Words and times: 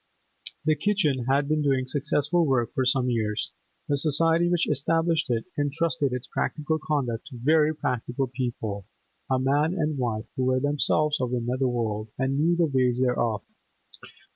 The 0.65 0.73
kitchen 0.75 1.25
had 1.25 1.47
been 1.47 1.61
doing 1.61 1.85
successful 1.85 2.43
work 2.43 2.73
for 2.73 2.87
some 2.87 3.11
years; 3.11 3.51
the 3.87 3.99
society 3.99 4.49
which 4.49 4.67
established 4.67 5.29
it 5.29 5.45
entrusted 5.59 6.11
its 6.11 6.25
practical 6.25 6.79
conduct 6.83 7.27
to 7.27 7.37
very 7.37 7.75
practical 7.75 8.25
people, 8.25 8.87
a 9.29 9.37
man 9.37 9.75
and 9.75 9.99
wife 9.99 10.25
who 10.35 10.45
were 10.45 10.59
themselves 10.59 11.21
of 11.21 11.29
the 11.29 11.39
nether 11.39 11.67
world, 11.67 12.09
and 12.17 12.39
knew 12.39 12.55
the 12.55 12.65
ways 12.65 12.99
thereof. 12.99 13.43